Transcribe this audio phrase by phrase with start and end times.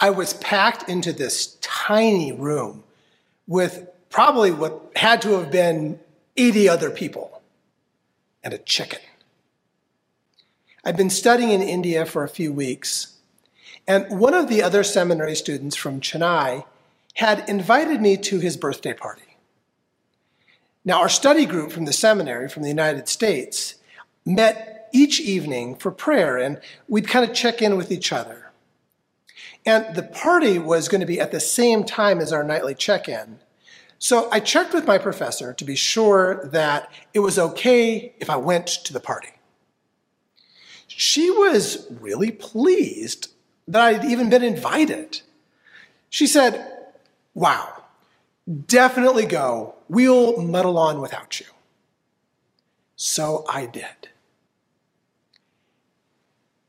[0.00, 2.84] I was packed into this tiny room
[3.46, 5.98] with probably what had to have been
[6.36, 7.42] 80 other people
[8.44, 9.00] and a chicken.
[10.84, 13.18] I'd been studying in India for a few weeks,
[13.86, 16.64] and one of the other seminary students from Chennai
[17.14, 19.22] had invited me to his birthday party.
[20.84, 23.74] Now, our study group from the seminary from the United States
[24.24, 28.47] met each evening for prayer, and we'd kind of check in with each other.
[29.66, 33.08] And the party was going to be at the same time as our nightly check
[33.08, 33.40] in.
[33.98, 38.36] So I checked with my professor to be sure that it was okay if I
[38.36, 39.30] went to the party.
[40.86, 43.30] She was really pleased
[43.66, 45.20] that I'd even been invited.
[46.08, 46.72] She said,
[47.34, 47.84] Wow,
[48.66, 49.74] definitely go.
[49.88, 51.46] We'll muddle on without you.
[52.96, 54.08] So I did.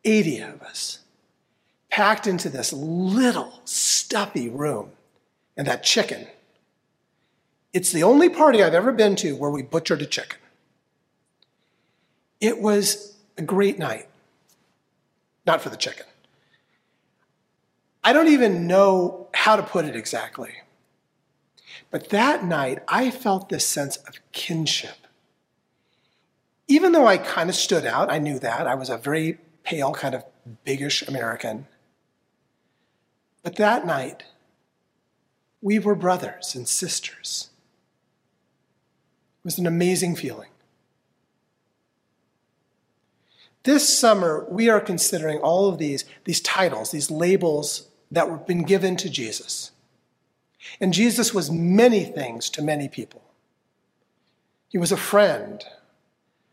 [0.05, 0.99] 80 of us
[1.99, 4.89] packed into this little stuffy room
[5.57, 6.25] and that chicken.
[7.73, 10.39] It's the only party I've ever been to where we butchered a chicken.
[12.39, 14.07] It was a great night.
[15.45, 16.05] Not for the chicken.
[18.01, 20.53] I don't even know how to put it exactly.
[21.91, 25.05] But that night, I felt this sense of kinship.
[26.69, 28.67] Even though I kind of stood out, I knew that.
[28.67, 30.23] I was a very pale, kind of
[30.63, 31.67] biggish American.
[33.43, 34.23] But that night,
[35.61, 37.49] we were brothers and sisters.
[39.39, 40.49] It was an amazing feeling.
[43.63, 48.63] This summer, we are considering all of these, these titles, these labels that were been
[48.63, 49.71] given to Jesus.
[50.79, 53.21] And Jesus was many things to many people.
[54.69, 55.63] He was a friend,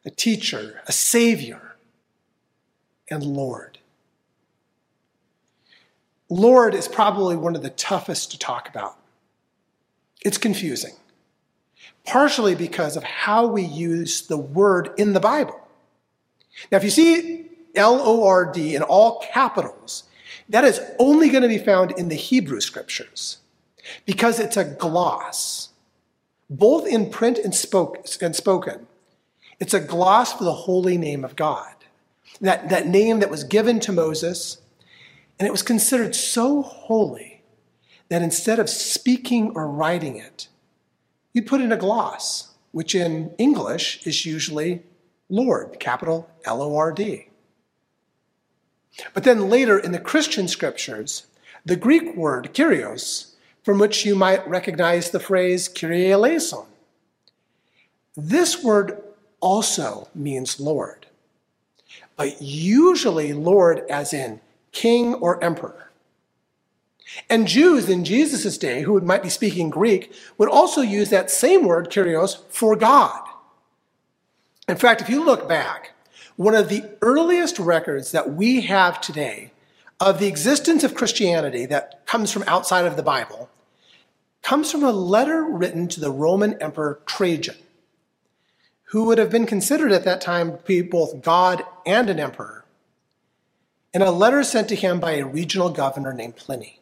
[0.04, 1.76] a teacher, a savior,
[3.10, 3.78] and Lord.
[6.28, 8.96] Lord is probably one of the toughest to talk about.
[10.24, 10.94] It's confusing,
[12.04, 15.60] partially because of how we use the word in the Bible.
[16.72, 20.04] Now, if you see L O R D in all capitals,
[20.48, 23.38] that is only going to be found in the Hebrew scriptures
[24.04, 25.68] because it's a gloss,
[26.50, 28.86] both in print and, spoke, and spoken.
[29.60, 31.74] It's a gloss for the holy name of God,
[32.40, 34.58] that, that name that was given to Moses,
[35.38, 37.42] and it was considered so holy
[38.08, 40.48] that instead of speaking or writing it,
[41.32, 44.82] you put in a gloss, which in English is usually
[45.28, 47.28] Lord, capital L O R D.
[49.12, 51.26] But then later in the Christian scriptures,
[51.64, 56.64] the Greek word kyrios, from which you might recognize the phrase Kyrie eleison,
[58.16, 59.02] this word
[59.40, 61.06] also means Lord,
[62.16, 64.40] but usually Lord as in
[64.76, 65.90] king or emperor.
[67.30, 71.64] And Jews in Jesus' day, who might be speaking Greek, would also use that same
[71.64, 73.26] word, kyrios, for God.
[74.68, 75.92] In fact, if you look back,
[76.36, 79.50] one of the earliest records that we have today
[79.98, 83.48] of the existence of Christianity that comes from outside of the Bible
[84.42, 87.56] comes from a letter written to the Roman Emperor Trajan,
[88.90, 92.65] who would have been considered at that time to be both God and an emperor,
[93.96, 96.80] and a letter sent to him by a regional governor named Pliny.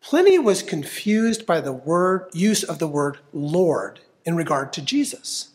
[0.00, 5.50] Pliny was confused by the word use of the word Lord in regard to Jesus.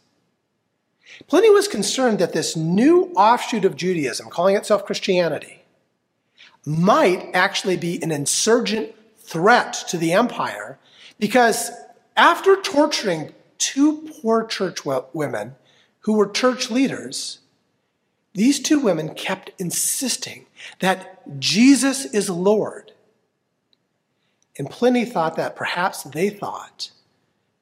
[1.27, 5.65] Pliny was concerned that this new offshoot of Judaism, calling itself Christianity,
[6.65, 10.79] might actually be an insurgent threat to the empire
[11.19, 11.71] because
[12.15, 15.55] after torturing two poor church women
[15.99, 17.39] who were church leaders,
[18.37, 20.45] these two women kept insisting
[20.77, 22.91] that Jesus is Lord.
[24.59, 26.91] And Pliny thought that perhaps they thought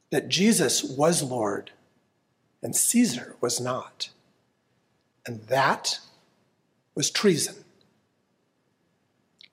[0.09, 1.71] that Jesus was Lord
[2.61, 4.09] and Caesar was not.
[5.25, 5.99] And that
[6.93, 7.55] was treason.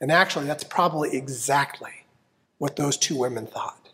[0.01, 2.05] And actually, that's probably exactly
[2.59, 3.91] what those two women thought.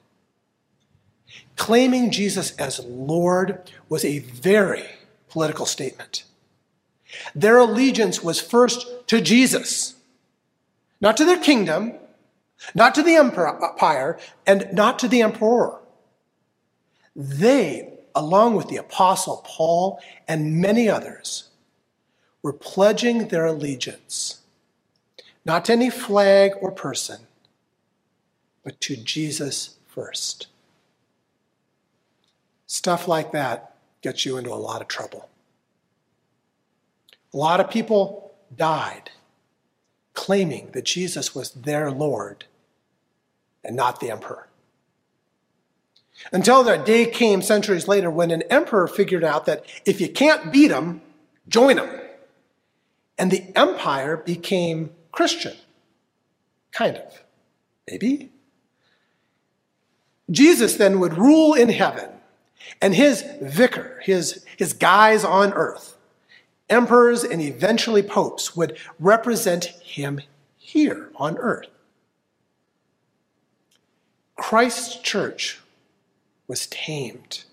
[1.57, 4.87] Claiming Jesus as Lord was a very
[5.29, 6.25] political statement.
[7.35, 9.95] Their allegiance was first to Jesus,
[11.01, 11.95] not to their kingdom,
[12.75, 15.79] not to the empire, and not to the emperor.
[17.15, 21.51] They along with the Apostle Paul and many others,
[22.43, 24.41] were pledging their allegiance
[25.45, 27.21] not to any flag or person,
[28.65, 30.49] but to Jesus first.
[32.67, 35.29] Stuff like that gets you into a lot of trouble.
[37.33, 39.11] A lot of people died
[40.15, 42.47] claiming that Jesus was their Lord
[43.63, 44.49] and not the emperor.
[46.33, 50.53] Until that day came centuries later when an emperor figured out that if you can't
[50.53, 51.01] beat him,
[51.49, 51.89] join him.
[53.17, 55.57] And the empire became Christian.
[56.73, 57.23] Kind of.
[57.89, 58.31] Maybe.
[60.31, 62.11] Jesus then would rule in heaven,
[62.83, 65.97] and his vicar, his, his guys on earth,
[66.69, 70.21] emperors and eventually popes, would represent him
[70.57, 71.69] here on earth.
[74.37, 75.61] Christ's church
[76.47, 77.45] was tamed.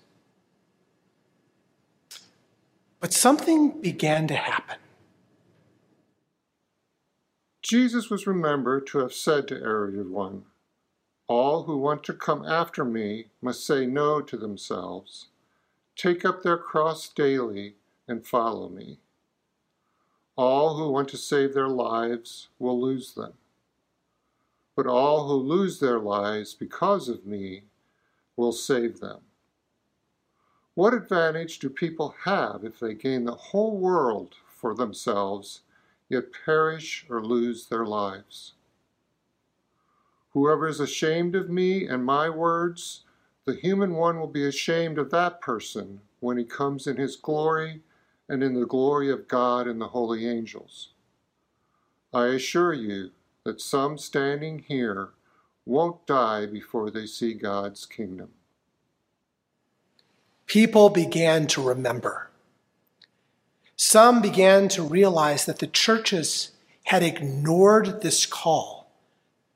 [3.00, 4.78] But something began to happen.
[7.60, 10.44] Jesus was remembered to have said to everyone,
[11.26, 15.26] All who want to come after me must say no to themselves,
[15.96, 17.74] take up their cross daily,
[18.06, 18.98] and follow me.
[20.36, 23.32] All who want to save their lives will lose them.
[24.74, 27.64] But all who lose their lives because of me
[28.36, 29.20] will save them.
[30.74, 35.62] What advantage do people have if they gain the whole world for themselves,
[36.10, 38.52] yet perish or lose their lives?
[40.34, 43.04] Whoever is ashamed of me and my words,
[43.46, 47.80] the human one will be ashamed of that person when he comes in his glory
[48.28, 50.90] and in the glory of God and the holy angels.
[52.12, 53.10] I assure you
[53.44, 55.10] that some standing here
[55.64, 58.30] won't die before they see God's kingdom.
[60.46, 62.30] People began to remember.
[63.76, 66.52] Some began to realize that the churches
[66.84, 68.90] had ignored this call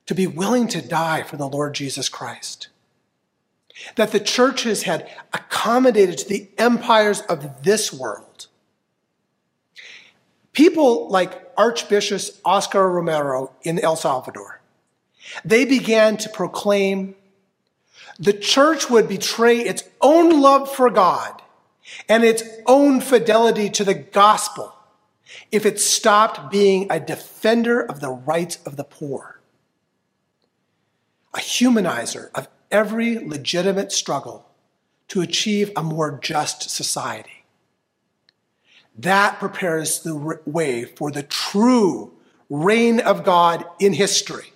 [0.06, 2.68] to be willing to die for the Lord Jesus Christ.
[3.94, 8.29] That the churches had accommodated to the empires of this world.
[10.60, 14.60] People like Archbishop Oscar Romero in El Salvador
[15.42, 17.14] they began to proclaim
[18.18, 21.40] the church would betray its own love for God
[22.10, 24.74] and its own fidelity to the gospel
[25.50, 29.40] if it stopped being a defender of the rights of the poor,
[31.32, 34.44] a humanizer of every legitimate struggle
[35.08, 37.39] to achieve a more just society.
[38.98, 42.12] That prepares the way for the true
[42.48, 44.52] reign of God in history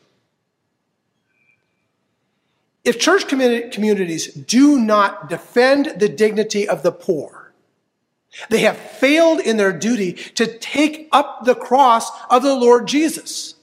[2.85, 7.53] if church communities do not defend the dignity of the poor,
[8.51, 13.55] they have failed in their duty to take up the cross of the Lord Jesus.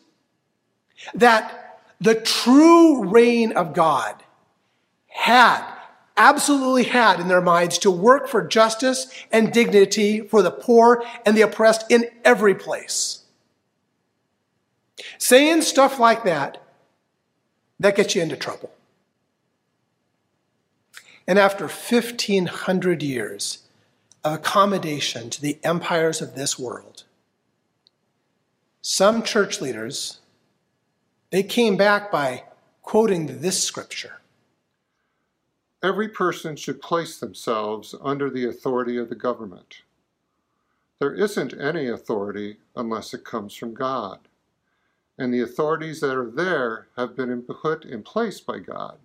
[1.13, 4.23] That the true reign of God
[5.07, 5.63] had,
[6.21, 11.35] absolutely had in their minds to work for justice and dignity for the poor and
[11.35, 13.23] the oppressed in every place.
[15.17, 16.61] Saying stuff like that,
[17.79, 18.71] that gets you into trouble.
[21.27, 23.63] And after 1,500 years
[24.23, 27.03] of accommodation to the empires of this world,
[28.83, 30.19] some church leaders,
[31.31, 32.43] they came back by
[32.83, 34.20] quoting this scripture.
[35.83, 39.81] Every person should place themselves under the authority of the government.
[40.99, 44.19] There isn't any authority unless it comes from God.
[45.17, 48.99] And the authorities that are there have been put in place by God.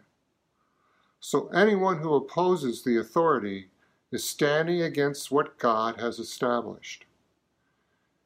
[1.19, 3.69] So anyone who opposes the authority
[4.13, 7.07] is standing against what God has established.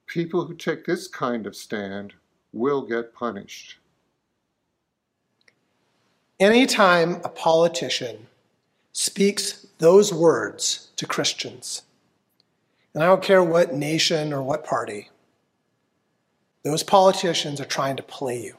[0.06, 2.14] People who take this kind of stand
[2.52, 3.78] will get punished.
[6.40, 8.26] Anytime a politician
[9.00, 11.84] speaks those words to Christians,
[12.92, 15.08] and I don't care what nation or what party,
[16.64, 18.56] those politicians are trying to play you.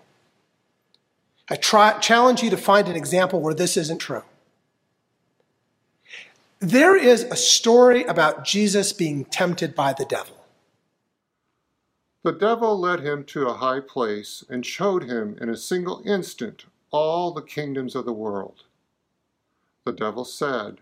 [1.48, 4.24] I try, challenge you to find an example where this isn't true.
[6.58, 10.38] There is a story about Jesus being tempted by the devil.
[12.24, 16.66] The devil led him to a high place and showed him in a single instant
[16.90, 18.64] all the kingdoms of the world.
[19.86, 20.78] The devil said,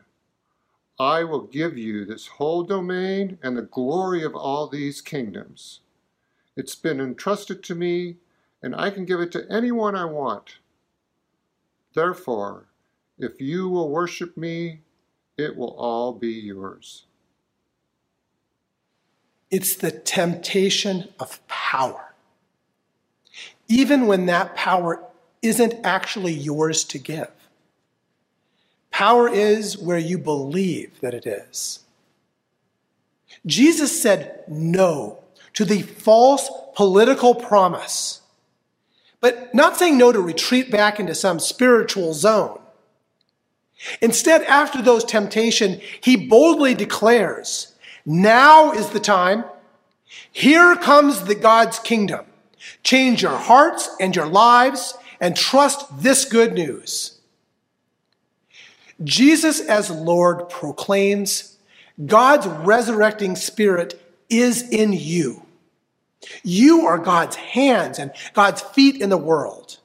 [1.00, 5.80] I will give you this whole domain and the glory of all these kingdoms.
[6.58, 8.18] It's been entrusted to me,
[8.62, 10.58] and I can give it to anyone I want.
[11.94, 12.66] Therefore,
[13.18, 14.82] if you will worship me,
[15.38, 17.06] it will all be yours.
[19.50, 22.14] It's the temptation of power.
[23.70, 25.02] Even when that power
[25.42, 27.32] isn't actually yours to give.
[29.00, 31.80] Power is where you believe that it is.
[33.46, 35.20] Jesus said no
[35.54, 38.20] to the false political promise,
[39.22, 42.60] but not saying no to retreat back into some spiritual zone.
[44.02, 47.76] Instead, after those temptations, he boldly declares,
[48.06, 49.46] now is the time.
[50.30, 52.26] Here comes the God's kingdom.
[52.84, 57.19] Change your hearts and your lives and trust this good news.
[59.04, 61.58] Jesus as Lord proclaims
[62.06, 65.46] God's resurrecting spirit is in you.
[66.44, 69.80] You are God's hands and God's feet in the world.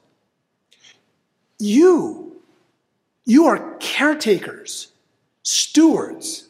[1.59, 2.41] You,
[3.25, 4.91] you are caretakers,
[5.43, 6.47] stewards,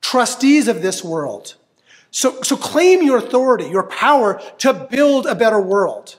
[0.00, 1.54] trustees of this world.
[2.10, 6.16] So, so claim your authority, your power to build a better world.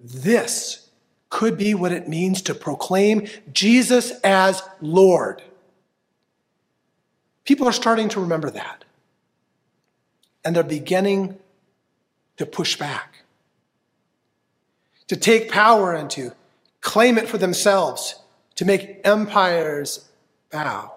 [0.00, 0.85] This
[1.28, 5.42] could be what it means to proclaim Jesus as Lord.
[7.44, 8.84] People are starting to remember that.
[10.44, 11.38] And they're beginning
[12.36, 13.24] to push back,
[15.08, 16.32] to take power and to
[16.80, 18.16] claim it for themselves,
[18.56, 20.08] to make empires
[20.50, 20.92] bow.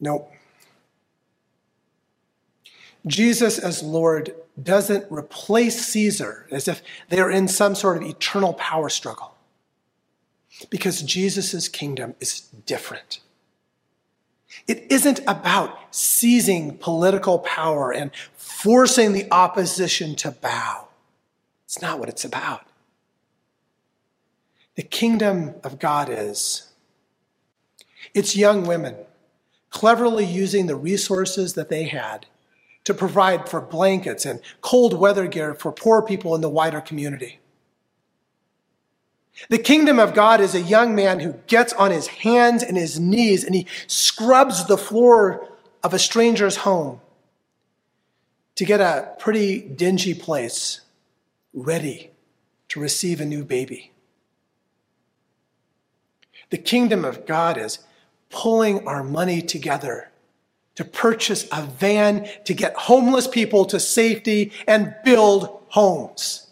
[0.00, 0.32] Nope.
[3.08, 8.88] Jesus as Lord doesn't replace Caesar as if they're in some sort of eternal power
[8.88, 9.34] struggle.
[10.70, 13.20] Because Jesus' kingdom is different.
[14.66, 20.88] It isn't about seizing political power and forcing the opposition to bow.
[21.64, 22.66] It's not what it's about.
[24.74, 26.72] The kingdom of God is
[28.14, 28.96] it's young women
[29.70, 32.26] cleverly using the resources that they had
[32.88, 37.38] to provide for blankets and cold weather gear for poor people in the wider community.
[39.50, 42.98] The kingdom of God is a young man who gets on his hands and his
[42.98, 45.46] knees and he scrubs the floor
[45.82, 47.02] of a stranger's home
[48.54, 50.80] to get a pretty dingy place
[51.52, 52.10] ready
[52.68, 53.92] to receive a new baby.
[56.48, 57.80] The kingdom of God is
[58.30, 60.07] pulling our money together
[60.78, 66.46] to purchase a van to get homeless people to safety and build homes.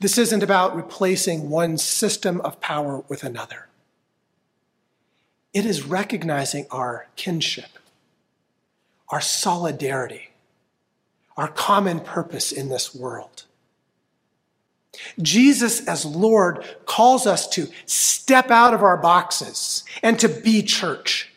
[0.00, 3.68] This isn't about replacing one system of power with another.
[5.54, 7.78] It is recognizing our kinship,
[9.10, 10.30] our solidarity,
[11.36, 13.44] our common purpose in this world.
[15.20, 21.32] Jesus, as Lord, calls us to step out of our boxes and to be church.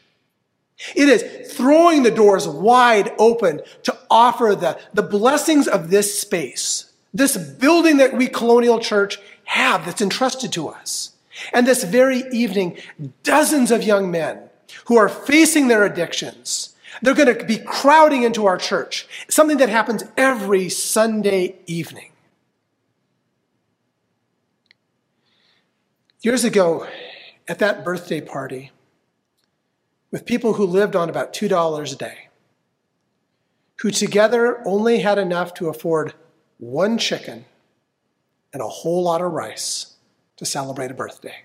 [0.96, 6.92] It is throwing the doors wide open to offer the, the blessings of this space,
[7.14, 11.12] this building that we, Colonial Church, have that's entrusted to us.
[11.54, 12.78] And this very evening,
[13.24, 14.40] dozens of young men
[14.86, 19.70] who are facing their addictions, they're going to be crowding into our church, something that
[19.70, 22.13] happens every Sunday evening.
[26.24, 26.88] Years ago,
[27.50, 28.72] at that birthday party,
[30.10, 32.30] with people who lived on about $2 a day,
[33.82, 36.14] who together only had enough to afford
[36.60, 37.44] one chicken
[38.54, 39.98] and a whole lot of rice
[40.38, 41.44] to celebrate a birthday.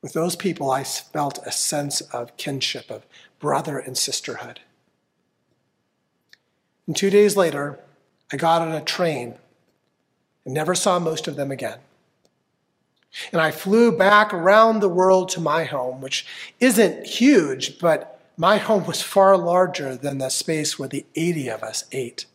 [0.00, 3.04] With those people, I felt a sense of kinship, of
[3.40, 4.60] brother and sisterhood.
[6.86, 7.80] And two days later,
[8.32, 9.38] I got on a train
[10.44, 11.80] and never saw most of them again.
[13.32, 16.26] And I flew back around the world to my home, which
[16.60, 21.62] isn't huge, but my home was far larger than the space where the 80 of
[21.62, 22.26] us ate.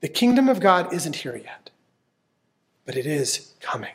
[0.00, 1.70] The kingdom of God isn't here yet,
[2.84, 3.94] but it is coming.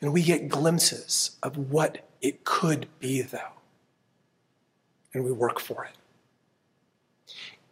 [0.00, 3.52] And we get glimpses of what it could be, though.
[5.14, 5.92] And we work for it.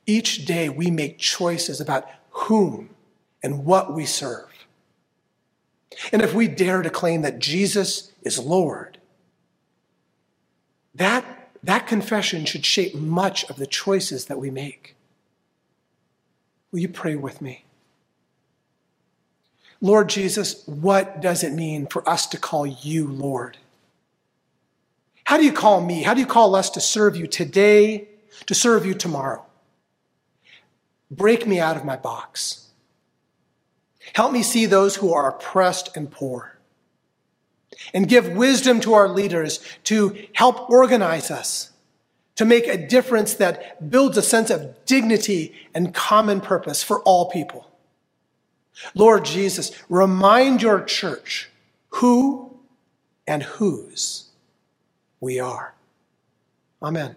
[0.07, 2.91] Each day we make choices about whom
[3.43, 4.54] and what we serve.
[6.13, 8.99] And if we dare to claim that Jesus is Lord,
[10.95, 14.95] that, that confession should shape much of the choices that we make.
[16.71, 17.65] Will you pray with me?
[19.81, 23.59] Lord Jesus, what does it mean for us to call you Lord?
[25.25, 26.03] How do you call me?
[26.03, 28.09] How do you call us to serve you today,
[28.47, 29.45] to serve you tomorrow?
[31.11, 32.64] Break me out of my box.
[34.13, 36.59] Help me see those who are oppressed and poor.
[37.93, 41.73] And give wisdom to our leaders to help organize us,
[42.37, 47.31] to make a difference that builds a sense of dignity and common purpose for all
[47.31, 47.71] people.
[48.95, 51.51] Lord Jesus, remind your church
[51.89, 52.57] who
[53.27, 54.31] and whose
[55.21, 55.75] we are.
[56.83, 57.17] Amen.